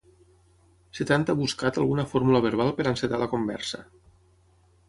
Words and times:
Setanta 0.99 1.35
buscat 1.43 1.77
alguna 1.83 2.07
fórmula 2.15 2.43
verbal 2.47 2.73
per 2.81 2.89
encetar 2.93 3.23
la 3.25 3.31
conversa. 3.35 3.87